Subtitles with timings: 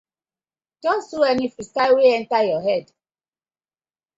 [0.81, 2.91] Just do any freestyle wey enter yur head.